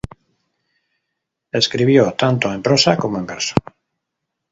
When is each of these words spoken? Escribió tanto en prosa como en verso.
Escribió 1.59 2.11
tanto 2.13 2.51
en 2.51 2.63
prosa 2.63 2.97
como 2.97 3.19
en 3.19 3.27
verso. 3.27 3.53